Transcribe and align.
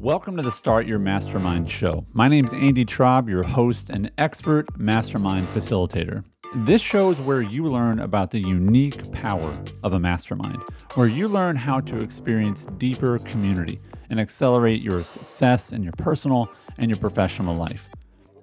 Welcome 0.00 0.36
to 0.36 0.44
the 0.44 0.52
Start 0.52 0.86
Your 0.86 1.00
Mastermind 1.00 1.68
show. 1.68 2.06
My 2.12 2.28
name 2.28 2.44
is 2.44 2.52
Andy 2.54 2.84
Traub, 2.84 3.28
your 3.28 3.42
host 3.42 3.90
and 3.90 4.12
expert 4.16 4.78
mastermind 4.78 5.48
facilitator. 5.48 6.22
This 6.54 6.80
show 6.80 7.10
is 7.10 7.18
where 7.18 7.42
you 7.42 7.64
learn 7.64 7.98
about 7.98 8.30
the 8.30 8.38
unique 8.38 9.10
power 9.10 9.52
of 9.82 9.94
a 9.94 9.98
mastermind, 9.98 10.62
where 10.94 11.08
you 11.08 11.26
learn 11.26 11.56
how 11.56 11.80
to 11.80 12.00
experience 12.00 12.64
deeper 12.78 13.18
community 13.18 13.80
and 14.08 14.20
accelerate 14.20 14.84
your 14.84 15.02
success 15.02 15.72
in 15.72 15.82
your 15.82 15.94
personal 15.98 16.48
and 16.78 16.92
your 16.92 17.00
professional 17.00 17.56
life. 17.56 17.88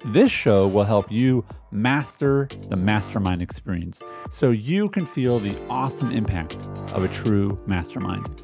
This 0.08 0.34
show 0.34 0.68
will 0.68 0.84
help 0.84 1.10
you 1.10 1.46
master 1.72 2.50
the 2.70 2.76
mastermind 2.76 3.42
experience 3.42 4.04
so 4.30 4.52
you 4.52 4.90
can 4.90 5.06
feel 5.06 5.40
the 5.40 5.58
awesome 5.70 6.12
impact 6.12 6.58
of 6.92 7.06
a 7.06 7.08
true 7.08 7.58
mastermind. 7.66 8.44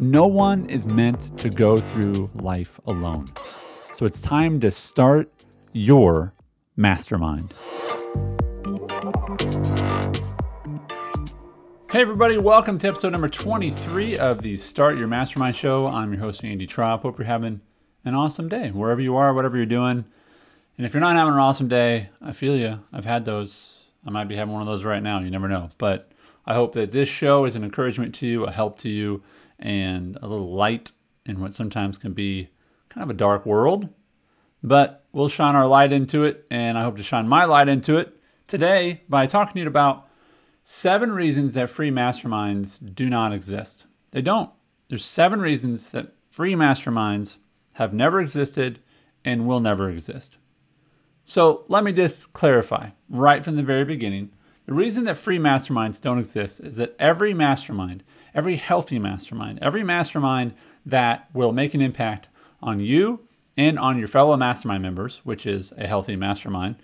No 0.00 0.26
one 0.26 0.68
is 0.68 0.86
meant 0.86 1.38
to 1.38 1.48
go 1.48 1.78
through 1.78 2.28
life 2.34 2.80
alone. 2.84 3.26
So 3.92 4.04
it's 4.04 4.20
time 4.20 4.58
to 4.58 4.72
start 4.72 5.30
your 5.72 6.34
mastermind. 6.76 7.54
Hey, 11.92 12.00
everybody, 12.00 12.38
welcome 12.38 12.76
to 12.78 12.88
episode 12.88 13.12
number 13.12 13.28
23 13.28 14.18
of 14.18 14.42
the 14.42 14.56
Start 14.56 14.98
Your 14.98 15.06
Mastermind 15.06 15.54
Show. 15.54 15.86
I'm 15.86 16.12
your 16.12 16.22
host, 16.22 16.42
Andy 16.42 16.66
Traub. 16.66 17.02
Hope 17.02 17.16
you're 17.18 17.26
having 17.26 17.60
an 18.04 18.14
awesome 18.14 18.48
day 18.48 18.72
wherever 18.72 19.00
you 19.00 19.14
are, 19.14 19.32
whatever 19.32 19.56
you're 19.56 19.64
doing. 19.64 20.04
And 20.76 20.84
if 20.84 20.92
you're 20.92 21.00
not 21.00 21.14
having 21.14 21.34
an 21.34 21.38
awesome 21.38 21.68
day, 21.68 22.08
I 22.20 22.32
feel 22.32 22.56
you. 22.56 22.80
I've 22.92 23.04
had 23.04 23.24
those. 23.24 23.74
I 24.04 24.10
might 24.10 24.24
be 24.24 24.34
having 24.34 24.52
one 24.52 24.62
of 24.62 24.66
those 24.66 24.82
right 24.82 25.04
now. 25.04 25.20
You 25.20 25.30
never 25.30 25.46
know. 25.46 25.70
But 25.78 26.10
I 26.44 26.54
hope 26.54 26.72
that 26.72 26.90
this 26.90 27.08
show 27.08 27.44
is 27.44 27.54
an 27.54 27.62
encouragement 27.62 28.12
to 28.16 28.26
you, 28.26 28.44
a 28.44 28.50
help 28.50 28.76
to 28.80 28.88
you, 28.88 29.22
and 29.58 30.18
a 30.22 30.28
little 30.28 30.54
light 30.54 30.92
in 31.26 31.40
what 31.40 31.54
sometimes 31.54 31.98
can 31.98 32.12
be 32.12 32.50
kind 32.88 33.02
of 33.02 33.10
a 33.10 33.18
dark 33.18 33.46
world. 33.46 33.88
But 34.62 35.04
we'll 35.12 35.28
shine 35.28 35.54
our 35.54 35.66
light 35.66 35.92
into 35.92 36.24
it, 36.24 36.46
and 36.50 36.78
I 36.78 36.82
hope 36.82 36.96
to 36.96 37.02
shine 37.02 37.28
my 37.28 37.44
light 37.44 37.68
into 37.68 37.98
it 37.98 38.14
today 38.46 39.02
by 39.08 39.26
talking 39.26 39.54
to 39.54 39.60
you 39.60 39.66
about 39.66 40.08
seven 40.62 41.12
reasons 41.12 41.54
that 41.54 41.70
free 41.70 41.90
masterminds 41.90 42.78
do 42.94 43.10
not 43.10 43.32
exist. 43.32 43.84
They 44.12 44.22
don't. 44.22 44.50
There's 44.88 45.04
seven 45.04 45.40
reasons 45.40 45.90
that 45.90 46.14
free 46.30 46.54
masterminds 46.54 47.36
have 47.74 47.92
never 47.92 48.20
existed 48.20 48.80
and 49.24 49.46
will 49.46 49.60
never 49.60 49.90
exist. 49.90 50.38
So 51.24 51.64
let 51.68 51.84
me 51.84 51.92
just 51.92 52.32
clarify 52.32 52.90
right 53.08 53.44
from 53.44 53.56
the 53.56 53.62
very 53.62 53.84
beginning. 53.84 54.30
The 54.66 54.74
reason 54.74 55.04
that 55.04 55.16
free 55.16 55.38
masterminds 55.38 56.00
don't 56.00 56.18
exist 56.18 56.60
is 56.60 56.76
that 56.76 56.96
every 56.98 57.34
mastermind 57.34 58.02
every 58.34 58.56
healthy 58.56 58.98
mastermind, 58.98 59.58
every 59.62 59.84
mastermind 59.84 60.54
that 60.84 61.28
will 61.32 61.52
make 61.52 61.74
an 61.74 61.80
impact 61.80 62.28
on 62.60 62.80
you 62.80 63.20
and 63.56 63.78
on 63.78 63.98
your 63.98 64.08
fellow 64.08 64.36
mastermind 64.36 64.82
members, 64.82 65.20
which 65.24 65.46
is 65.46 65.72
a 65.76 65.86
healthy 65.86 66.16
mastermind, 66.16 66.76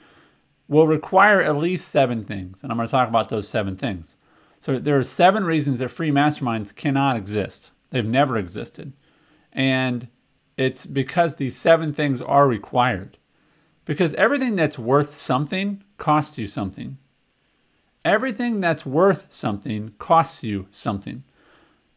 will 0.69 0.87
require 0.87 1.43
at 1.43 1.56
least 1.56 1.89
seven 1.89 2.23
things. 2.23 2.62
And 2.62 2.71
I'm 2.71 2.78
going 2.78 2.87
to 2.87 2.93
talk 2.93 3.09
about 3.09 3.28
those 3.28 3.48
seven 3.48 3.77
things. 3.77 4.17
So 4.61 4.78
there 4.78 4.98
are 4.98 5.03
seven 5.03 5.45
reasons 5.45 5.81
that 5.81 5.89
free 5.89 6.11
masterminds 6.11 6.75
cannot 6.75 7.17
exist. 7.17 7.71
They've 7.91 8.06
never 8.06 8.37
existed. 8.37 8.93
And 9.53 10.09
it's 10.56 10.87
because 10.87 11.34
these 11.34 11.56
seven 11.56 11.93
things 11.93 12.23
are 12.23 12.47
required. 12.47 13.17
Because 13.84 14.15
everything 14.15 14.55
that's 14.55 14.78
worth 14.78 15.17
something 15.17 15.83
costs 15.97 16.39
you 16.39 16.47
something. 16.47 16.98
Everything 18.05 18.61
that's 18.61 18.87
worth 18.87 19.33
something 19.33 19.95
costs 19.98 20.45
you 20.45 20.67
something. 20.71 21.25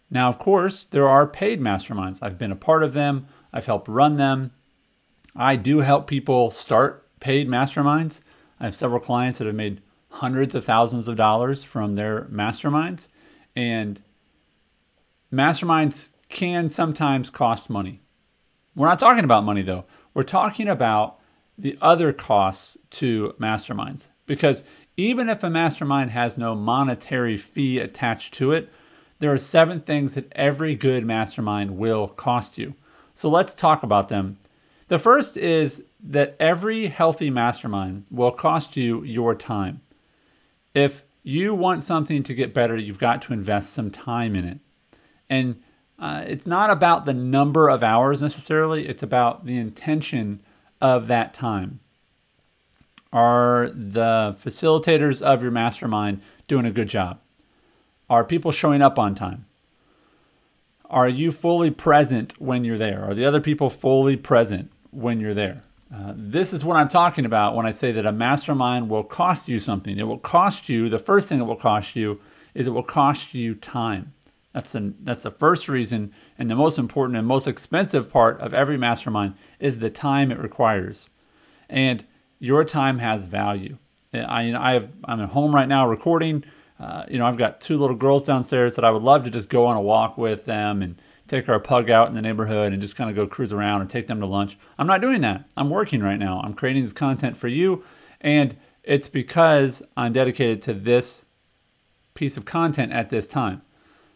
Now, 0.09 0.29
of 0.29 0.37
course, 0.37 0.85
there 0.85 1.07
are 1.07 1.25
paid 1.25 1.59
masterminds. 1.59 2.19
I've 2.21 2.37
been 2.37 2.51
a 2.51 2.55
part 2.55 2.83
of 2.83 2.93
them, 2.93 3.27
I've 3.51 3.65
helped 3.65 3.87
run 3.87 4.15
them. 4.15 4.51
I 5.35 5.55
do 5.55 5.79
help 5.79 6.07
people 6.07 6.51
start 6.51 7.07
paid 7.19 7.47
masterminds. 7.47 8.19
I 8.59 8.65
have 8.65 8.75
several 8.75 8.99
clients 8.99 9.37
that 9.39 9.47
have 9.47 9.55
made 9.55 9.81
hundreds 10.09 10.53
of 10.53 10.63
thousands 10.65 11.07
of 11.07 11.15
dollars 11.15 11.63
from 11.63 11.95
their 11.95 12.25
masterminds. 12.25 13.07
And 13.55 14.01
masterminds 15.31 16.09
can 16.29 16.69
sometimes 16.69 17.29
cost 17.29 17.69
money. 17.69 18.01
We're 18.75 18.87
not 18.87 18.99
talking 18.99 19.23
about 19.23 19.43
money 19.43 19.61
though. 19.61 19.85
We're 20.13 20.23
talking 20.23 20.67
about 20.67 21.19
the 21.57 21.77
other 21.81 22.13
costs 22.13 22.77
to 22.91 23.35
masterminds. 23.39 24.07
Because 24.25 24.63
even 24.97 25.29
if 25.29 25.43
a 25.43 25.49
mastermind 25.49 26.11
has 26.11 26.37
no 26.37 26.55
monetary 26.55 27.37
fee 27.37 27.79
attached 27.79 28.33
to 28.35 28.51
it, 28.51 28.71
there 29.23 29.31
are 29.31 29.37
seven 29.37 29.79
things 29.79 30.15
that 30.15 30.29
every 30.33 30.75
good 30.75 31.05
mastermind 31.05 31.77
will 31.77 32.09
cost 32.09 32.57
you. 32.57 32.75
So 33.13 33.29
let's 33.29 33.55
talk 33.55 33.81
about 33.81 34.09
them. 34.09 34.37
The 34.87 34.99
first 34.99 35.37
is 35.37 35.81
that 36.03 36.35
every 36.41 36.87
healthy 36.87 37.29
mastermind 37.29 38.05
will 38.11 38.31
cost 38.31 38.75
you 38.75 39.01
your 39.03 39.33
time. 39.33 39.79
If 40.73 41.05
you 41.23 41.55
want 41.55 41.83
something 41.83 42.21
to 42.23 42.33
get 42.33 42.53
better, 42.53 42.75
you've 42.75 42.99
got 42.99 43.21
to 43.21 43.33
invest 43.33 43.71
some 43.71 43.91
time 43.91 44.35
in 44.35 44.43
it. 44.43 44.59
And 45.29 45.61
uh, 45.97 46.25
it's 46.27 46.45
not 46.45 46.69
about 46.69 47.05
the 47.05 47.13
number 47.13 47.69
of 47.69 47.81
hours 47.81 48.21
necessarily, 48.21 48.89
it's 48.89 49.03
about 49.03 49.45
the 49.45 49.57
intention 49.57 50.41
of 50.81 51.07
that 51.07 51.33
time. 51.33 51.79
Are 53.13 53.69
the 53.69 54.35
facilitators 54.37 55.21
of 55.21 55.41
your 55.41 55.51
mastermind 55.51 56.21
doing 56.49 56.65
a 56.65 56.71
good 56.71 56.89
job? 56.89 57.21
Are 58.13 58.23
people 58.23 58.51
showing 58.51 58.83
up 58.83 58.99
on 58.99 59.15
time? 59.15 59.47
Are 60.87 61.09
you 61.09 61.31
fully 61.31 61.71
present 61.71 62.39
when 62.39 62.63
you're 62.63 62.77
there? 62.77 63.03
Are 63.03 63.15
the 63.15 63.25
other 63.25 63.41
people 63.41 63.71
fully 63.71 64.15
present 64.15 64.71
when 64.91 65.19
you're 65.19 65.33
there? 65.33 65.63
Uh, 65.91 66.13
this 66.15 66.53
is 66.53 66.63
what 66.63 66.77
I'm 66.77 66.89
talking 66.89 67.25
about 67.25 67.55
when 67.55 67.65
I 67.65 67.71
say 67.71 67.91
that 67.91 68.05
a 68.05 68.11
mastermind 68.11 68.87
will 68.87 69.03
cost 69.03 69.47
you 69.47 69.57
something. 69.57 69.97
It 69.97 70.03
will 70.03 70.19
cost 70.19 70.69
you, 70.69 70.89
the 70.89 70.99
first 70.99 71.27
thing 71.27 71.39
it 71.39 71.45
will 71.45 71.55
cost 71.55 71.95
you 71.95 72.21
is 72.53 72.67
it 72.67 72.69
will 72.69 72.83
cost 72.83 73.33
you 73.33 73.55
time. 73.55 74.13
That's, 74.53 74.73
the 74.73 74.93
that's 74.99 75.23
the 75.23 75.31
first 75.31 75.67
reason, 75.67 76.13
and 76.37 76.51
the 76.51 76.55
most 76.55 76.77
important 76.77 77.17
and 77.17 77.25
most 77.25 77.47
expensive 77.47 78.11
part 78.11 78.39
of 78.39 78.53
every 78.53 78.77
mastermind 78.77 79.33
is 79.59 79.79
the 79.79 79.89
time 79.89 80.31
it 80.31 80.37
requires. 80.37 81.09
And 81.67 82.05
your 82.37 82.63
time 82.63 82.99
has 82.99 83.25
value. 83.25 83.79
I, 84.13 84.53
I 84.53 84.73
have, 84.73 84.91
I'm 85.03 85.19
at 85.19 85.29
home 85.29 85.55
right 85.55 85.67
now 85.67 85.87
recording. 85.87 86.43
Uh, 86.83 87.05
you 87.09 87.17
know, 87.17 87.25
I've 87.25 87.37
got 87.37 87.61
two 87.61 87.77
little 87.77 87.95
girls 87.95 88.25
downstairs 88.25 88.75
that 88.75 88.83
I 88.83 88.91
would 88.91 89.03
love 89.03 89.23
to 89.23 89.29
just 89.29 89.47
go 89.47 89.67
on 89.67 89.77
a 89.77 89.81
walk 89.81 90.17
with 90.17 90.43
them 90.43 90.81
and 90.81 91.01
take 91.29 91.47
our 91.47 91.57
pug 91.57 91.89
out 91.89 92.09
in 92.09 92.13
the 92.13 92.21
neighborhood 92.21 92.73
and 92.73 92.81
just 92.81 92.97
kind 92.97 93.09
of 93.09 93.15
go 93.15 93.25
cruise 93.25 93.53
around 93.53 93.79
and 93.79 93.89
take 93.89 94.07
them 94.07 94.19
to 94.19 94.25
lunch. 94.25 94.57
I'm 94.77 94.85
not 94.85 94.99
doing 94.99 95.21
that. 95.21 95.45
I'm 95.55 95.69
working 95.69 96.03
right 96.03 96.19
now. 96.19 96.41
I'm 96.43 96.53
creating 96.53 96.83
this 96.83 96.91
content 96.91 97.37
for 97.37 97.47
you. 97.47 97.85
And 98.19 98.57
it's 98.83 99.07
because 99.07 99.81
I'm 99.95 100.11
dedicated 100.11 100.61
to 100.63 100.73
this 100.73 101.23
piece 102.15 102.35
of 102.35 102.43
content 102.43 102.91
at 102.91 103.09
this 103.09 103.29
time. 103.29 103.61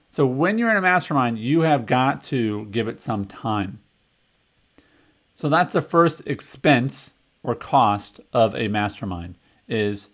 So 0.10 0.26
when 0.28 0.58
you're 0.58 0.70
in 0.70 0.76
a 0.76 0.82
mastermind, 0.82 1.40
you 1.40 1.62
have 1.62 1.86
got 1.86 2.22
to 2.24 2.66
give 2.66 2.90
it 2.90 3.00
some 3.00 3.24
time. 3.24 3.80
So 5.36 5.48
that's 5.48 5.72
the 5.72 5.82
first 5.82 6.28
expense 6.28 7.14
or 7.44 7.56
cost 7.56 8.20
of 8.34 8.54
a 8.56 8.68
mastermind 8.68 9.36
is 9.70 10.10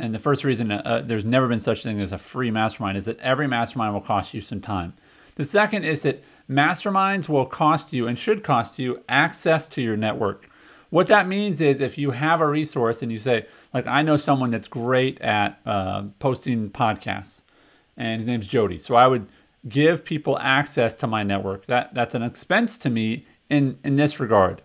and 0.00 0.14
the 0.14 0.18
first 0.18 0.44
reason 0.44 0.72
uh, 0.72 0.82
uh, 0.84 1.02
there's 1.02 1.24
never 1.24 1.48
been 1.48 1.60
such 1.60 1.80
a 1.80 1.82
thing 1.82 2.00
as 2.00 2.12
a 2.12 2.18
free 2.18 2.50
mastermind 2.50 2.96
is 2.96 3.04
that 3.04 3.18
every 3.20 3.46
mastermind 3.46 3.94
will 3.94 4.00
cost 4.00 4.34
you 4.34 4.40
some 4.40 4.60
time. 4.60 4.94
The 5.36 5.44
second 5.44 5.84
is 5.84 6.02
that 6.02 6.22
masterminds 6.48 7.28
will 7.28 7.46
cost 7.46 7.92
you 7.92 8.06
and 8.06 8.18
should 8.18 8.42
cost 8.42 8.78
you 8.78 9.02
access 9.08 9.68
to 9.68 9.82
your 9.82 9.96
network. 9.96 10.50
What 10.90 11.06
that 11.06 11.28
means 11.28 11.60
is 11.60 11.80
if 11.80 11.96
you 11.96 12.10
have 12.10 12.40
a 12.40 12.48
resource 12.48 13.00
and 13.00 13.12
you 13.12 13.18
say, 13.18 13.46
like, 13.72 13.86
I 13.86 14.02
know 14.02 14.16
someone 14.16 14.50
that's 14.50 14.66
great 14.66 15.20
at 15.20 15.60
uh, 15.64 16.04
posting 16.18 16.70
podcasts, 16.70 17.42
and 17.96 18.20
his 18.20 18.26
name's 18.26 18.48
Jody. 18.48 18.78
So 18.78 18.96
I 18.96 19.06
would 19.06 19.28
give 19.68 20.04
people 20.04 20.38
access 20.40 20.96
to 20.96 21.06
my 21.06 21.22
network. 21.22 21.66
That 21.66 21.94
that's 21.94 22.14
an 22.14 22.22
expense 22.22 22.76
to 22.78 22.90
me 22.90 23.26
in 23.48 23.78
in 23.84 23.94
this 23.94 24.18
regard, 24.18 24.62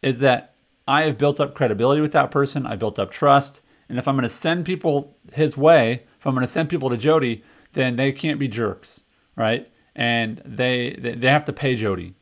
is 0.00 0.20
that 0.20 0.54
I 0.86 1.02
have 1.02 1.18
built 1.18 1.38
up 1.38 1.54
credibility 1.54 2.00
with 2.00 2.12
that 2.12 2.30
person. 2.30 2.66
I 2.66 2.76
built 2.76 2.98
up 2.98 3.10
trust. 3.10 3.60
And 3.88 3.98
if 3.98 4.06
I'm 4.06 4.16
going 4.16 4.22
to 4.22 4.28
send 4.28 4.64
people 4.64 5.16
his 5.32 5.56
way, 5.56 6.04
if 6.18 6.26
I'm 6.26 6.34
going 6.34 6.46
to 6.46 6.52
send 6.52 6.68
people 6.68 6.90
to 6.90 6.96
Jody, 6.96 7.42
then 7.72 7.96
they 7.96 8.12
can't 8.12 8.38
be 8.38 8.48
jerks, 8.48 9.00
right? 9.36 9.70
And 9.94 10.42
they 10.44 10.96
they 10.98 11.28
have 11.28 11.44
to 11.44 11.52
pay 11.52 11.74
Jody, 11.74 12.14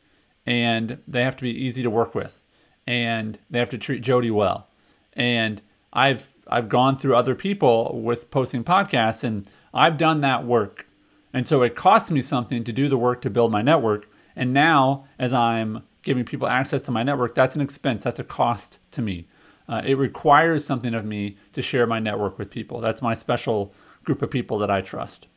and 0.45 0.99
they 1.07 1.23
have 1.23 1.35
to 1.37 1.43
be 1.43 1.51
easy 1.51 1.83
to 1.83 1.89
work 1.89 2.15
with, 2.15 2.41
and 2.85 3.37
they 3.49 3.59
have 3.59 3.69
to 3.71 3.77
treat 3.77 4.01
Jody 4.01 4.31
well. 4.31 4.67
And 5.13 5.61
I've 5.93 6.33
I've 6.47 6.69
gone 6.69 6.97
through 6.97 7.15
other 7.15 7.35
people 7.35 8.01
with 8.01 8.31
posting 8.31 8.63
podcasts, 8.63 9.23
and 9.23 9.47
I've 9.73 9.97
done 9.97 10.21
that 10.21 10.45
work, 10.45 10.87
and 11.33 11.45
so 11.45 11.61
it 11.61 11.75
costs 11.75 12.09
me 12.09 12.21
something 12.21 12.63
to 12.63 12.71
do 12.71 12.87
the 12.87 12.97
work 12.97 13.21
to 13.21 13.29
build 13.29 13.51
my 13.51 13.61
network. 13.61 14.09
And 14.35 14.53
now, 14.53 15.05
as 15.17 15.33
I'm 15.33 15.83
giving 16.03 16.23
people 16.23 16.47
access 16.47 16.83
to 16.83 16.91
my 16.91 17.03
network, 17.03 17.35
that's 17.35 17.55
an 17.55 17.61
expense. 17.61 18.03
That's 18.03 18.19
a 18.19 18.23
cost 18.23 18.77
to 18.91 19.01
me. 19.01 19.27
Uh, 19.69 19.81
it 19.85 19.97
requires 19.97 20.65
something 20.65 20.93
of 20.93 21.05
me 21.05 21.37
to 21.53 21.61
share 21.61 21.85
my 21.85 21.99
network 21.99 22.39
with 22.39 22.49
people. 22.49 22.79
That's 22.79 23.01
my 23.01 23.13
special 23.13 23.73
group 24.03 24.21
of 24.21 24.31
people 24.31 24.59
that 24.59 24.71
I 24.71 24.81
trust. 24.81 25.27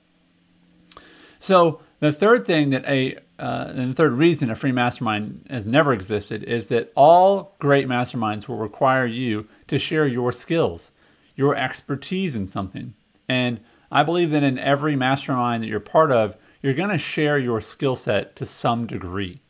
So 1.40 1.80
the 2.00 2.12
third 2.12 2.46
thing 2.46 2.70
that 2.70 2.84
a 2.86 3.16
uh, 3.38 3.72
and 3.74 3.90
the 3.90 3.94
third 3.94 4.12
reason 4.18 4.50
a 4.50 4.54
free 4.54 4.72
mastermind 4.72 5.46
has 5.48 5.66
never 5.66 5.94
existed 5.94 6.44
is 6.44 6.68
that 6.68 6.92
all 6.94 7.56
great 7.58 7.88
masterminds 7.88 8.46
will 8.46 8.58
require 8.58 9.06
you 9.06 9.48
to 9.66 9.78
share 9.78 10.06
your 10.06 10.30
skills, 10.30 10.90
your 11.34 11.56
expertise 11.56 12.36
in 12.36 12.46
something. 12.46 12.92
And 13.26 13.60
I 13.90 14.02
believe 14.02 14.30
that 14.32 14.42
in 14.42 14.58
every 14.58 14.94
mastermind 14.94 15.62
that 15.62 15.68
you're 15.68 15.80
part 15.80 16.12
of, 16.12 16.36
you're 16.60 16.74
going 16.74 16.90
to 16.90 16.98
share 16.98 17.38
your 17.38 17.62
skill 17.62 17.96
set 17.96 18.36
to 18.36 18.44
some 18.44 18.86
degree. 18.86 19.40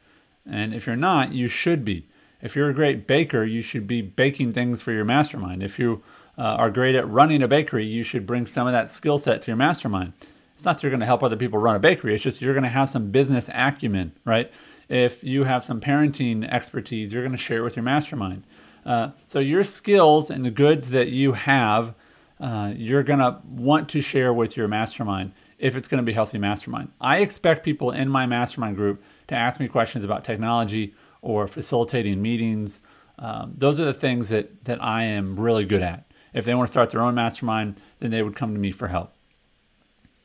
And 0.49 0.73
if 0.73 0.87
you're 0.87 0.95
not, 0.95 1.33
you 1.33 1.49
should 1.49 1.85
be. 1.85 2.07
If 2.43 2.57
you're 2.57 2.71
a 2.71 2.75
great 2.75 3.07
baker, 3.07 3.45
you 3.45 3.63
should 3.63 3.87
be 3.87 4.03
baking 4.03 4.53
things 4.53 4.83
for 4.83 4.93
your 4.93 5.05
mastermind. 5.05 5.63
If 5.63 5.79
you 5.79 6.03
uh, 6.39 6.43
are 6.43 6.71
great 6.71 6.95
at 6.95 7.09
running 7.09 7.43
a 7.43 7.49
bakery, 7.49 7.85
you 7.85 8.03
should 8.03 8.27
bring 8.27 8.47
some 8.47 8.67
of 8.67 8.73
that 8.73 8.91
skill 8.91 9.19
set 9.19 9.43
to 9.43 9.47
your 9.49 9.57
mastermind. 9.57 10.13
It's 10.55 10.65
not 10.65 10.77
that 10.77 10.83
you're 10.83 10.91
going 10.91 11.01
to 11.01 11.07
help 11.07 11.23
other 11.23 11.37
people 11.37 11.59
run 11.59 11.77
a 11.77 11.79
bakery, 11.79 12.15
it's 12.15 12.23
just 12.23 12.41
you're 12.41 12.55
going 12.55 12.65
to 12.65 12.71
have 12.71 12.91
some 12.91 13.11
business 13.11 13.49
acumen, 13.53 14.13
right? 14.25 14.51
If 14.89 15.23
you 15.23 15.45
have 15.45 15.65
some 15.65 15.81
parenting 15.81 16.49
expertise, 16.51 17.13
you're 17.13 17.23
going 17.23 17.33
to 17.33 17.39
share 17.39 17.59
it 17.59 17.63
with 17.63 17.77
your 17.77 17.85
mastermind. 17.85 18.45
Uh, 18.85 19.11
so 19.27 19.39
your 19.39 19.63
skills 19.63 20.31
and 20.31 20.45
the 20.45 20.51
goods 20.51 20.91
that 20.91 21.09
you 21.09 21.33
have, 21.33 21.95
uh, 22.41 22.73
you're 22.75 23.03
going 23.03 23.19
to 23.21 23.39
want 23.49 23.89
to 23.91 24.01
share 24.01 24.33
with 24.33 24.57
your 24.57 24.67
mastermind 24.67 25.33
if 25.59 25.77
it's 25.77 25.87
going 25.87 25.99
to 25.99 26.03
be 26.05 26.13
healthy 26.13 26.39
mastermind. 26.39 26.91
I 27.01 27.19
expect 27.19 27.65
people 27.65 27.91
in 27.91 28.09
my 28.09 28.27
mastermind 28.27 28.77
group 28.77 29.03
to 29.29 29.35
ask 29.35 29.61
me 29.61 29.69
questions 29.69 30.05
about 30.05 30.25
technology 30.25 30.95
or 31.23 31.47
facilitating 31.47 32.21
meetings. 32.23 32.81
Um, 33.19 33.55
those 33.57 33.79
are 33.79 33.85
the 33.85 33.95
things 33.95 34.31
that 34.31 34.65
that 34.65 34.83
I 34.83 35.05
am 35.05 35.39
really 35.39 35.65
good 35.65 35.83
at. 35.83 36.11
If 36.33 36.45
they 36.45 36.55
want 36.55 36.69
to 36.69 36.71
start 36.71 36.91
their 36.91 37.03
own 37.03 37.15
mastermind, 37.15 37.81
then 37.99 38.11
they 38.11 38.23
would 38.23 38.37
come 38.37 38.55
to 38.55 38.61
me 38.61 38.73
for 38.73 38.89
help. 38.89 39.15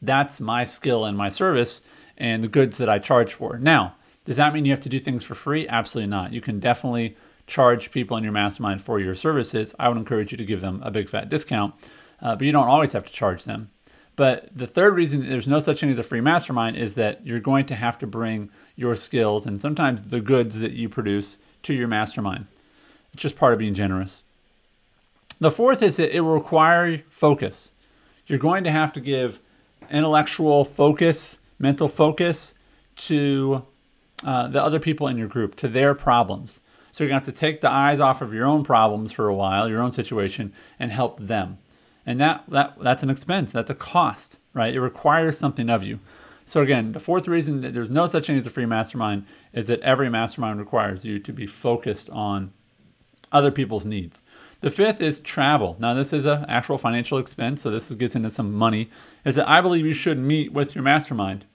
That's 0.01 0.39
my 0.39 0.63
skill 0.63 1.03
and 1.05 1.17
my 1.17 1.29
service 1.29 1.81
and 2.17 2.43
the 2.43 2.47
goods 2.47 2.77
that 2.77 2.89
I 2.89 2.99
charge 2.99 3.33
for. 3.33 3.57
Now, 3.57 3.95
does 4.23 4.37
that 4.37 4.53
mean 4.53 4.65
you 4.65 4.71
have 4.71 4.79
to 4.81 4.89
do 4.89 4.99
things 4.99 5.23
for 5.23 5.35
free? 5.35 5.67
Absolutely 5.67 6.09
not. 6.09 6.31
You 6.33 6.41
can 6.41 6.59
definitely 6.59 7.15
charge 7.47 7.91
people 7.91 8.17
in 8.17 8.23
your 8.23 8.33
mastermind 8.33 8.81
for 8.81 8.99
your 8.99 9.15
services. 9.15 9.75
I 9.79 9.89
would 9.89 9.97
encourage 9.97 10.31
you 10.31 10.37
to 10.37 10.45
give 10.45 10.61
them 10.61 10.81
a 10.83 10.91
big 10.91 11.09
fat 11.09 11.29
discount, 11.29 11.75
uh, 12.21 12.35
but 12.35 12.45
you 12.45 12.51
don't 12.51 12.67
always 12.67 12.93
have 12.93 13.05
to 13.05 13.13
charge 13.13 13.43
them. 13.43 13.69
But 14.15 14.49
the 14.55 14.67
third 14.67 14.95
reason 14.95 15.29
there's 15.29 15.47
no 15.47 15.59
such 15.59 15.81
thing 15.81 15.91
as 15.91 15.99
a 15.99 16.03
free 16.03 16.21
mastermind 16.21 16.77
is 16.77 16.95
that 16.95 17.25
you're 17.25 17.39
going 17.39 17.65
to 17.65 17.75
have 17.75 17.97
to 17.99 18.07
bring 18.07 18.49
your 18.75 18.95
skills 18.95 19.45
and 19.45 19.61
sometimes 19.61 20.01
the 20.03 20.21
goods 20.21 20.59
that 20.59 20.71
you 20.71 20.87
produce 20.87 21.37
to 21.63 21.73
your 21.73 21.87
mastermind. 21.87 22.47
It's 23.13 23.21
just 23.21 23.37
part 23.37 23.53
of 23.53 23.59
being 23.59 23.73
generous. 23.73 24.23
The 25.39 25.51
fourth 25.51 25.81
is 25.81 25.97
that 25.97 26.15
it 26.15 26.21
will 26.21 26.33
require 26.33 26.99
focus. 27.09 27.71
You're 28.27 28.39
going 28.39 28.63
to 28.63 28.71
have 28.71 28.93
to 28.93 29.01
give 29.01 29.39
intellectual 29.89 30.63
focus, 30.63 31.37
mental 31.59 31.89
focus 31.89 32.53
to 32.95 33.65
uh, 34.23 34.47
the 34.47 34.63
other 34.63 34.79
people 34.79 35.07
in 35.07 35.17
your 35.17 35.27
group, 35.27 35.55
to 35.57 35.67
their 35.67 35.93
problems. 35.93 36.61
So 36.91 37.03
you're 37.03 37.09
going 37.09 37.21
to 37.21 37.25
have 37.25 37.35
to 37.35 37.39
take 37.39 37.59
the 37.59 37.69
eyes 37.69 37.99
off 37.99 38.21
of 38.21 38.33
your 38.33 38.45
own 38.45 38.63
problems 38.63 39.11
for 39.11 39.27
a 39.27 39.35
while, 39.35 39.67
your 39.67 39.81
own 39.81 39.91
situation, 39.91 40.53
and 40.79 40.93
help 40.93 41.19
them 41.19 41.57
and 42.05 42.19
that, 42.19 42.43
that 42.49 42.75
that's 42.81 43.03
an 43.03 43.09
expense. 43.09 43.51
That's 43.51 43.69
a 43.69 43.75
cost 43.75 44.37
right? 44.55 44.73
It 44.73 44.81
requires 44.81 45.37
something 45.37 45.69
of 45.69 45.83
you. 45.83 45.99
So 46.45 46.61
again 46.61 46.93
the 46.93 46.99
fourth 46.99 47.27
reason 47.27 47.61
that 47.61 47.75
there's 47.75 47.91
no 47.91 48.07
such 48.07 48.25
thing 48.27 48.37
as 48.37 48.47
a 48.47 48.49
free 48.49 48.65
mastermind 48.65 49.27
is 49.53 49.67
that 49.67 49.81
every 49.81 50.09
mastermind 50.09 50.59
requires 50.59 51.05
you 51.05 51.19
to 51.19 51.33
be 51.33 51.45
focused 51.45 52.09
on 52.09 52.53
other 53.31 53.51
people's 53.51 53.85
needs. 53.85 54.23
The 54.61 54.69
fifth 54.71 55.01
is 55.01 55.19
travel. 55.19 55.75
Now 55.79 55.93
this 55.93 56.13
is 56.13 56.25
an 56.25 56.45
actual 56.47 56.79
financial 56.79 57.19
expense 57.19 57.61
so 57.61 57.69
this 57.69 57.91
gets 57.91 58.15
into 58.15 58.29
some 58.31 58.53
money 58.53 58.89
is 59.23 59.35
that 59.35 59.47
i 59.47 59.61
believe 59.61 59.85
you 59.85 59.93
should 59.93 60.17
meet 60.17 60.53
with 60.53 60.73
your 60.73 60.83
mastermind 60.83 61.45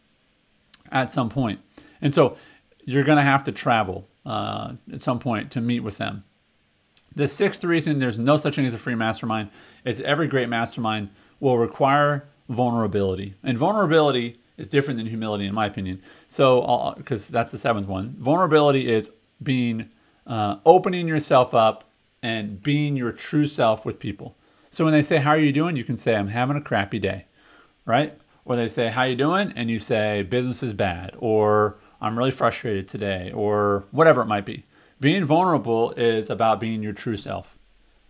at 0.93 1.11
some 1.11 1.29
point. 1.29 1.61
And 2.03 2.15
so 2.15 2.37
you're 2.85 3.05
going 3.05 3.19
to 3.19 3.23
have 3.23 3.45
to 3.45 3.53
travel 3.53 4.09
uh, 4.27 4.73
at 4.93 5.03
some 5.03 5.19
point 5.19 5.51
to 5.53 5.61
meet 5.61 5.81
with 5.81 5.99
them 5.99 6.25
the 7.15 7.27
sixth 7.27 7.65
reason 7.65 7.99
there's 7.99 8.19
no 8.19 8.37
such 8.37 8.57
thing 8.57 8.67
as 8.67 8.75
a 8.75 8.79
free 8.79 8.95
mastermind 8.95 9.51
is 9.85 10.01
every 10.01 10.29
great 10.29 10.49
mastermind 10.49 11.11
will 11.41 11.59
require 11.59 12.29
vulnerability. 12.49 13.35
And 13.43 13.57
vulnerability 13.57 14.39
is 14.57 14.69
different 14.69 14.99
than 14.99 15.07
humility, 15.07 15.47
in 15.47 15.55
my 15.55 15.67
opinion. 15.67 16.03
So, 16.27 16.95
because 16.97 17.29
that's 17.29 17.53
the 17.53 17.59
seventh 17.59 17.89
one. 17.89 18.15
Vulnerability 18.19 18.93
is 18.93 19.11
being 19.43 19.89
uh, 20.27 20.57
opening 20.67 21.09
yourself 21.09 21.55
up 21.55 21.85
and 22.23 22.63
being 22.63 22.97
your 22.97 23.13
true 23.13 23.47
self 23.47 23.87
with 23.87 23.99
people. 23.99 24.37
So 24.71 24.85
when 24.85 24.93
they 24.93 25.03
say, 25.03 25.17
"How 25.17 25.31
are 25.31 25.39
you 25.39 25.53
doing?" 25.53 25.77
you 25.77 25.85
can 25.85 25.97
say, 25.97 26.15
"I'm 26.15 26.29
having 26.29 26.57
a 26.57 26.61
crappy 26.61 26.99
day," 26.99 27.25
right? 27.85 28.17
Or 28.45 28.57
they 28.57 28.69
say, 28.69 28.89
"How 28.89 29.03
are 29.03 29.09
you 29.09 29.17
doing?" 29.17 29.53
and 29.57 29.71
you 29.71 29.79
say, 29.79 30.23
"Business 30.23 30.63
is 30.63 30.75
bad," 30.75 31.17
or 31.19 31.79
"I'm 32.01 32.19
really 32.19 32.31
frustrated 32.31 32.87
today," 32.87 33.33
or 33.35 33.85
whatever 33.91 34.21
it 34.21 34.27
might 34.27 34.45
be. 34.45 34.65
Being 35.01 35.25
vulnerable 35.25 35.93
is 35.93 36.29
about 36.29 36.61
being 36.61 36.83
your 36.83 36.93
true 36.93 37.17
self, 37.17 37.59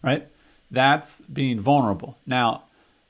right? 0.02 0.28
That's 0.70 1.20
being 1.22 1.60
vulnerable. 1.60 2.18
Now, 2.26 2.64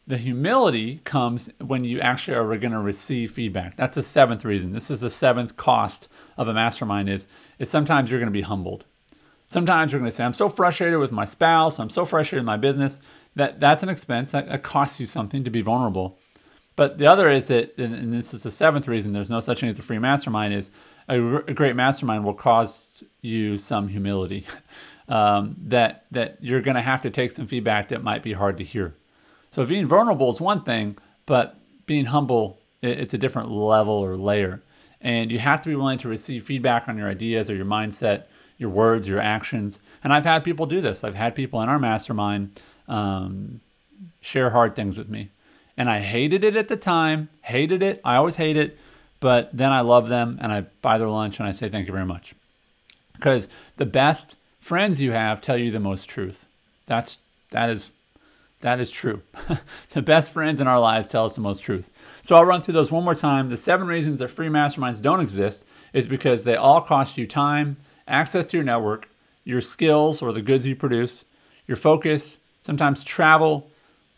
the 0.07 0.19
humility 0.19 1.01
comes 1.05 1.51
when 1.61 1.85
you 1.85 2.01
actually 2.01 2.37
are 2.37 2.57
going 2.57 2.73
to 2.73 2.81
receive 2.81 3.31
feedback. 3.31 3.77
That's 3.77 3.95
the 3.95 4.03
seventh 4.03 4.45
reason. 4.45 4.73
This 4.73 4.91
is 4.91 5.01
the 5.01 5.11
seventh 5.11 5.57
cost 5.57 6.09
of 6.37 6.49
a 6.49 6.55
mastermind 6.55 7.09
is, 7.09 7.27
is 7.59 7.71
sometimes 7.71 8.11
you're 8.11 8.21
going 8.21 8.33
to 8.33 8.33
be 8.33 8.43
humbled. 8.43 8.85
Sometimes 9.49 9.93
you're 9.93 10.01
going 10.01 10.11
to 10.11 10.15
say, 10.15 10.25
I'm 10.25 10.35
so 10.35 10.49
frustrated 10.49 10.99
with 10.99 11.13
my 11.13 11.25
spouse. 11.25 11.79
I'm 11.79 11.91
so 11.91 12.05
frustrated 12.05 12.43
with 12.43 12.47
my 12.47 12.57
business. 12.57 13.01
That, 13.37 13.61
that's 13.61 13.83
an 13.83 13.89
expense. 13.89 14.31
That, 14.33 14.49
that 14.49 14.63
costs 14.63 15.01
you 15.01 15.07
something 15.07 15.45
to 15.45 15.51
be 15.51 15.61
vulnerable. 15.61 16.19
But 16.77 16.99
the 16.99 17.07
other 17.07 17.31
is 17.31 17.49
that, 17.49 17.77
and 17.79 18.13
this 18.13 18.33
is 18.33 18.43
the 18.43 18.51
seventh 18.51 18.89
reason, 18.89 19.13
there's 19.13 19.31
no 19.31 19.41
such 19.41 19.61
thing 19.61 19.69
as 19.69 19.79
a 19.79 19.83
free 19.83 19.99
mastermind, 19.99 20.55
is 20.55 20.71
a, 21.11 21.37
a 21.37 21.55
great 21.55 21.77
mastermind 21.77 22.25
will 22.25 22.35
cost 22.35 23.05
you 23.21 23.59
some 23.59 23.89
humility. 23.89 24.47
um, 25.09 25.57
that 25.67 26.07
that 26.11 26.39
you're 26.41 26.63
going 26.63 26.77
to 26.77 26.83
have 26.83 27.03
to 27.03 27.11
take 27.11 27.33
some 27.33 27.47
feedback 27.47 27.89
that 27.89 28.03
might 28.03 28.23
be 28.23 28.33
hard 28.33 28.57
to 28.59 28.65
hear. 28.65 28.95
So 29.51 29.67
being 29.67 29.87
vulnerable 29.87 30.31
is 30.31 30.41
one 30.41 30.63
thing, 30.63 30.97
but 31.27 31.57
being 31.87 32.07
humble 32.07 32.61
it's 32.83 33.15
a 33.15 33.19
different 33.19 33.51
level 33.51 33.95
or 33.95 34.17
layer. 34.17 34.63
And 35.01 35.31
you 35.31 35.39
have 35.39 35.61
to 35.63 35.69
be 35.69 35.77
willing 35.77 35.99
to 35.99 36.09
receive 36.09 36.45
feedback 36.45 36.89
on 36.89 36.97
your 36.97 37.09
ideas 37.09 37.51
or 37.51 37.55
your 37.55 37.67
mindset, 37.67 38.25
your 38.59 38.71
words, 38.71 39.09
your 39.09 39.21
actions. 39.21 39.81
And 40.05 40.13
I've 40.13 40.25
had 40.25 40.45
people 40.45 40.67
do 40.67 40.81
this. 40.81 41.05
I've 41.05 41.15
had 41.15 41.35
people 41.35 41.61
in 41.63 41.69
our 41.69 41.79
mastermind 41.79 42.61
um, 42.89 43.61
share 44.21 44.51
hard 44.51 44.75
things 44.75 44.99
with 44.99 45.09
me. 45.09 45.31
And 45.77 45.89
I 45.89 46.01
hated 46.01 46.45
it 46.45 46.57
at 46.57 46.69
the 46.69 46.77
time, 46.77 47.31
hated 47.43 47.83
it. 47.83 48.01
I 48.05 48.17
always 48.17 48.37
hate 48.37 48.57
it. 48.57 48.79
But 49.21 49.51
then 49.53 49.71
I 49.71 49.83
love 49.83 50.09
them 50.09 50.39
and 50.41 50.51
I 50.51 50.63
buy 50.83 50.99
their 50.99 51.09
lunch 51.09 51.39
and 51.39 51.49
I 51.49 51.53
say 51.53 51.69
thank 51.69 51.87
you 51.87 51.93
very 51.93 52.07
much. 52.07 52.35
Because 53.15 53.49
the 53.77 53.87
best 53.87 54.37
friends 54.59 55.01
you 55.01 55.13
have 55.13 55.41
tell 55.41 55.59
you 55.59 55.71
the 55.71 55.81
most 55.81 56.09
truth. 56.09 56.47
That's 56.87 57.19
that 57.51 57.71
is 57.71 57.91
that 58.61 58.81
is 58.81 58.91
true. 58.91 59.23
the 59.91 60.03
best 60.03 60.33
friends 60.33 60.61
in 60.61 60.67
our 60.67 60.81
lives 60.81 61.09
tell 61.09 61.25
us 61.25 61.35
the 61.35 61.41
most 61.41 61.61
truth. 61.61 61.91
So 62.23 62.37
I'll 62.37 62.45
run 62.45 62.61
through 62.61 62.75
those 62.75 62.91
one 62.91 63.05
more 63.05 63.15
time. 63.15 63.49
The 63.49 63.57
seven 63.57 63.87
reasons 63.87 64.19
that 64.19 64.29
free 64.29 64.49
masterminds 64.49 65.01
don't 65.01 65.21
exist 65.21 65.65
is 65.93 66.07
because 66.07 66.45
they 66.45 66.57
all 66.57 66.81
cost 66.81 67.17
you 67.19 67.27
time, 67.27 67.79
access 68.07 68.47
to 68.47 68.57
your 68.57 68.65
network, 68.65 69.09
your 69.45 69.61
skills 69.61 70.23
or 70.23 70.33
the 70.33 70.43
goods 70.43 70.67
you 70.67 70.77
produce, 70.77 71.25
your 71.67 71.77
focus, 71.77 72.39
sometimes 72.63 73.03
travel, 73.03 73.71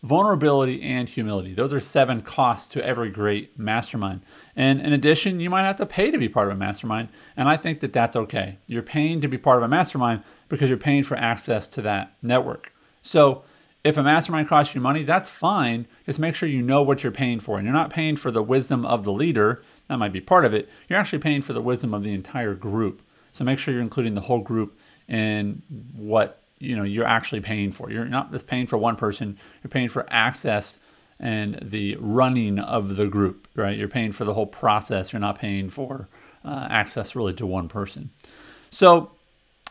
vulnerability, 0.02 0.82
and 0.82 1.09
humility. 1.09 1.54
Those 1.54 1.73
are 1.73 1.80
seven 1.80 2.23
costs 2.23 2.73
to 2.73 2.85
every 2.85 3.09
great 3.09 3.56
mastermind. 3.56 4.23
And 4.56 4.80
in 4.80 4.92
addition, 4.92 5.38
you 5.38 5.49
might 5.49 5.62
have 5.62 5.76
to 5.76 5.87
pay 5.87 6.11
to 6.11 6.18
be 6.18 6.28
part 6.28 6.49
of 6.49 6.54
a 6.54 6.59
mastermind. 6.59 7.09
And 7.37 7.49
I 7.49 7.56
think 7.56 7.80
that 7.80 7.92
that's 7.92 8.16
okay. 8.16 8.59
You're 8.66 8.82
paying 8.82 9.21
to 9.21 9.28
be 9.28 9.38
part 9.38 9.59
of 9.59 9.62
a 9.62 9.68
mastermind 9.68 10.25
because 10.49 10.68
you're 10.68 10.76
paying 10.76 11.04
for 11.04 11.16
access 11.16 11.68
to 11.68 11.82
that 11.82 12.14
network. 12.21 12.75
So 13.02 13.44
if 13.85 13.97
a 13.97 14.02
mastermind 14.02 14.49
costs 14.49 14.75
you 14.75 14.80
money, 14.80 15.04
that's 15.04 15.28
fine. 15.28 15.87
Just 16.04 16.18
make 16.18 16.35
sure 16.35 16.49
you 16.49 16.62
know 16.62 16.82
what 16.82 17.02
you're 17.02 17.12
paying 17.12 17.38
for. 17.38 17.56
And 17.56 17.64
you're 17.64 17.73
not 17.73 17.90
paying 17.90 18.16
for 18.16 18.32
the 18.32 18.42
wisdom 18.42 18.85
of 18.85 19.04
the 19.04 19.12
leader, 19.12 19.62
that 19.88 19.99
might 19.99 20.12
be 20.12 20.21
part 20.21 20.44
of 20.44 20.54
it. 20.54 20.68
You're 20.88 20.99
actually 20.99 21.18
paying 21.21 21.42
for 21.42 21.52
the 21.52 21.62
wisdom 21.62 21.94
of 21.94 22.02
the 22.02 22.12
entire 22.12 22.54
group. 22.54 23.02
So 23.30 23.44
make 23.44 23.59
sure 23.59 23.73
you're 23.73 23.82
including 23.82 24.14
the 24.14 24.23
whole 24.23 24.40
group 24.40 24.78
in 25.09 25.62
what 25.94 26.41
you 26.62 26.76
know 26.76 26.85
you're 26.85 27.07
actually 27.07 27.40
paying 27.40 27.73
for. 27.73 27.90
You're 27.90 28.04
not 28.04 28.31
just 28.31 28.47
paying 28.47 28.66
for 28.66 28.78
one 28.78 28.97
person, 28.97 29.38
you're 29.62 29.71
paying 29.71 29.88
for 29.88 30.07
access 30.11 30.78
and 31.23 31.59
the 31.62 31.97
running 32.00 32.59
of 32.59 32.97
the 32.97 33.07
group, 33.07 33.49
right? 33.54 33.78
You're 33.78 33.88
paying 33.88 34.12
for 34.12 34.25
the 34.25 34.35
whole 34.35 34.47
process. 34.47 35.12
You're 35.12 35.21
not 35.21 35.38
paying 35.38 35.71
for 35.71 36.09
uh, 36.45 36.66
access 36.69 37.14
really 37.14 37.33
to 37.35 37.47
one 37.47 37.69
person. 37.69 38.11
So, 38.71 39.12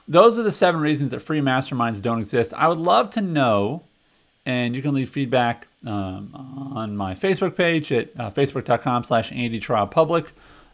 those 0.08 0.40
are 0.40 0.44
the 0.44 0.52
seven 0.52 0.82
reasons 0.82 1.12
that 1.12 1.22
free 1.22 1.42
masterminds 1.42 2.02
don't 2.02 2.20
exist. 2.20 2.54
I 2.56 2.68
would 2.68 2.78
love 2.78 3.12
to 3.12 3.22
know, 3.22 3.84
and 4.46 4.76
you 4.76 4.82
can 4.82 4.94
leave 4.94 5.10
feedback 5.10 5.68
um, 5.86 6.32
on 6.74 6.98
my 6.98 7.14
Facebook 7.16 7.56
page 7.56 7.92
at 7.92 8.10
uh, 8.18 8.30
facebook.com 8.30 9.04
slash 9.04 9.32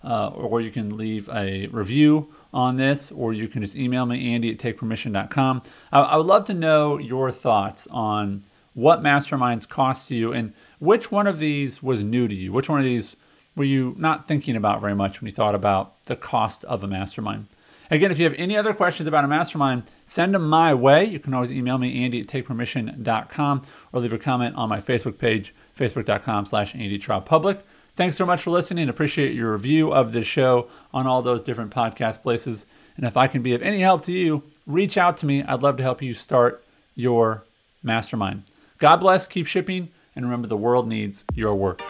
uh, 0.03 0.27
or 0.27 0.61
you 0.61 0.71
can 0.71 0.95
leave 0.97 1.29
a 1.29 1.67
review 1.67 2.33
on 2.53 2.75
this, 2.75 3.11
or 3.11 3.33
you 3.33 3.47
can 3.47 3.61
just 3.61 3.75
email 3.75 4.05
me, 4.05 4.33
Andy 4.33 4.51
at 4.51 4.57
takepermission.com. 4.57 5.61
I, 5.91 5.99
I 5.99 6.17
would 6.17 6.25
love 6.25 6.45
to 6.45 6.53
know 6.53 6.97
your 6.97 7.31
thoughts 7.31 7.87
on 7.91 8.43
what 8.73 9.01
masterminds 9.01 9.67
cost 9.67 10.11
you 10.11 10.31
and 10.31 10.53
which 10.77 11.11
one 11.11 11.25
of 11.25 11.39
these 11.39 11.81
was 11.81 12.03
new 12.03 12.27
to 12.27 12.35
you? 12.35 12.53
Which 12.53 12.69
one 12.69 12.79
of 12.79 12.85
these 12.85 13.15
were 13.55 13.63
you 13.63 13.95
not 13.97 14.27
thinking 14.27 14.55
about 14.55 14.81
very 14.81 14.93
much 14.93 15.19
when 15.19 15.25
you 15.25 15.33
thought 15.33 15.55
about 15.55 16.03
the 16.03 16.15
cost 16.15 16.63
of 16.65 16.83
a 16.83 16.87
mastermind? 16.87 17.47
Again, 17.89 18.11
if 18.11 18.19
you 18.19 18.25
have 18.25 18.35
any 18.37 18.55
other 18.55 18.73
questions 18.73 19.07
about 19.07 19.23
a 19.23 19.27
mastermind, 19.27 19.83
send 20.05 20.35
them 20.35 20.47
my 20.47 20.73
way. 20.73 21.05
You 21.05 21.19
can 21.19 21.33
always 21.33 21.51
email 21.51 21.77
me, 21.77 22.03
andy 22.03 22.19
at 22.19 22.27
takepermission.com, 22.27 23.61
or 23.93 23.99
leave 23.99 24.13
a 24.13 24.19
comment 24.19 24.55
on 24.55 24.69
my 24.69 24.79
Facebook 24.79 25.17
page, 25.17 25.55
facebook.com 25.77 26.45
slash 26.45 26.75
Andy 26.75 26.99
Public. 26.99 27.65
Thanks 27.97 28.15
so 28.15 28.27
much 28.27 28.43
for 28.43 28.51
listening. 28.51 28.89
Appreciate 28.89 29.33
your 29.33 29.53
review 29.53 29.91
of 29.91 30.11
this 30.11 30.27
show 30.27 30.67
on 30.93 31.07
all 31.07 31.23
those 31.23 31.41
different 31.41 31.71
podcast 31.71 32.21
places. 32.21 32.67
And 32.95 33.07
if 33.07 33.17
I 33.17 33.25
can 33.25 33.41
be 33.41 33.55
of 33.55 33.63
any 33.63 33.79
help 33.79 34.03
to 34.03 34.11
you, 34.11 34.43
reach 34.67 34.99
out 34.99 35.17
to 35.17 35.25
me. 35.25 35.41
I'd 35.41 35.63
love 35.63 35.77
to 35.77 35.83
help 35.83 36.03
you 36.03 36.13
start 36.13 36.63
your 36.93 37.43
mastermind. 37.81 38.43
God 38.77 38.97
bless, 38.97 39.25
keep 39.25 39.47
shipping, 39.47 39.89
and 40.15 40.25
remember 40.25 40.47
the 40.47 40.55
world 40.55 40.87
needs 40.87 41.25
your 41.33 41.55
work. 41.55 41.81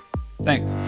Thanks. 0.43 0.81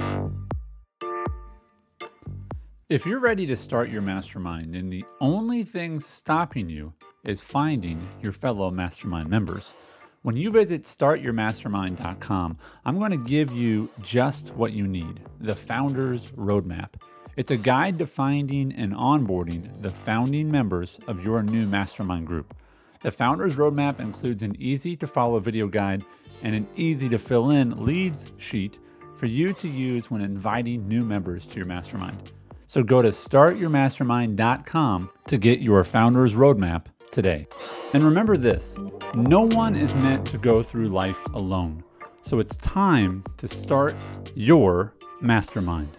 If 2.87 3.05
you're 3.05 3.19
ready 3.19 3.45
to 3.47 3.57
start 3.57 3.89
your 3.89 4.01
mastermind, 4.01 4.73
then 4.73 4.89
the 4.89 5.03
only 5.19 5.63
thing 5.63 5.99
stopping 5.99 6.69
you 6.69 6.93
is 7.25 7.41
finding 7.41 8.07
your 8.21 8.31
fellow 8.31 8.71
mastermind 8.71 9.29
members. 9.29 9.73
When 10.21 10.35
you 10.35 10.51
visit 10.51 10.83
startyourmastermind.com, 10.83 12.57
I'm 12.83 12.99
going 12.99 13.11
to 13.11 13.29
give 13.29 13.53
you 13.53 13.89
just 14.01 14.53
what 14.53 14.73
you 14.73 14.85
need 14.85 15.21
the 15.39 15.55
Founders 15.55 16.31
Roadmap. 16.31 16.89
It's 17.37 17.51
a 17.51 17.57
guide 17.57 17.99
to 17.99 18.05
finding 18.05 18.73
and 18.73 18.93
onboarding 18.93 19.81
the 19.81 19.89
founding 19.89 20.51
members 20.51 20.99
of 21.07 21.23
your 21.23 21.41
new 21.41 21.65
mastermind 21.67 22.27
group. 22.27 22.53
The 23.01 23.11
Founders 23.11 23.55
Roadmap 23.55 24.01
includes 24.01 24.43
an 24.43 24.61
easy 24.61 24.97
to 24.97 25.07
follow 25.07 25.39
video 25.39 25.67
guide 25.67 26.03
and 26.43 26.53
an 26.53 26.67
easy 26.75 27.07
to 27.07 27.17
fill 27.17 27.51
in 27.51 27.85
leads 27.85 28.33
sheet 28.39 28.77
for 29.15 29.27
you 29.27 29.53
to 29.53 29.69
use 29.69 30.11
when 30.11 30.19
inviting 30.19 30.85
new 30.85 31.05
members 31.05 31.47
to 31.47 31.55
your 31.55 31.65
mastermind. 31.65 32.33
So 32.67 32.83
go 32.83 33.01
to 33.01 33.07
startyourmastermind.com 33.07 35.09
to 35.27 35.37
get 35.37 35.61
your 35.61 35.85
Founders 35.85 36.33
Roadmap 36.33 36.87
today. 37.11 37.47
And 37.93 38.03
remember 38.03 38.37
this 38.37 38.77
no 39.13 39.47
one 39.47 39.75
is 39.75 39.93
meant 39.95 40.25
to 40.27 40.37
go 40.37 40.61
through 40.63 40.89
life 40.89 41.23
alone. 41.33 41.83
So 42.21 42.39
it's 42.39 42.55
time 42.57 43.23
to 43.37 43.47
start 43.47 43.95
your 44.35 44.93
mastermind. 45.21 45.89